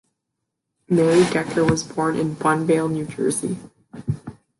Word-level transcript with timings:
Mary 0.89 1.25
Decker 1.31 1.63
was 1.63 1.83
born 1.83 2.15
in 2.17 2.35
Bunnvale, 2.35 2.89
New 2.91 3.05
Jersey. 3.05 3.59